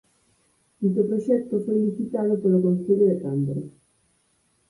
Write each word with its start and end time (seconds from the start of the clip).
Dito 0.79 1.01
proxecto 1.09 1.55
foi 1.65 1.75
licitado 1.85 2.33
polo 2.41 2.63
Concello 2.65 3.05
de 3.11 3.17
Cambre. 3.23 3.61